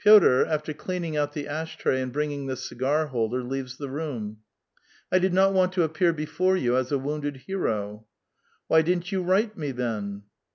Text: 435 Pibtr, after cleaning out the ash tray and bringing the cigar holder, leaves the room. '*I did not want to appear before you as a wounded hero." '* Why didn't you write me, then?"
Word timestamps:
435 0.03 0.47
Pibtr, 0.47 0.51
after 0.51 0.73
cleaning 0.73 1.15
out 1.15 1.33
the 1.33 1.47
ash 1.47 1.77
tray 1.77 2.01
and 2.01 2.11
bringing 2.11 2.47
the 2.47 2.55
cigar 2.57 3.05
holder, 3.05 3.43
leaves 3.43 3.77
the 3.77 3.87
room. 3.87 4.35
'*I 5.11 5.19
did 5.19 5.31
not 5.31 5.53
want 5.53 5.73
to 5.73 5.83
appear 5.83 6.11
before 6.11 6.57
you 6.57 6.75
as 6.75 6.91
a 6.91 6.97
wounded 6.97 7.37
hero." 7.45 8.07
'* 8.35 8.67
Why 8.67 8.81
didn't 8.81 9.11
you 9.11 9.21
write 9.21 9.55
me, 9.55 9.69
then?" 9.71 10.23